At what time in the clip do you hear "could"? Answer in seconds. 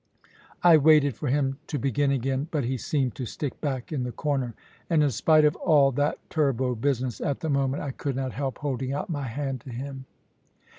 7.91-8.15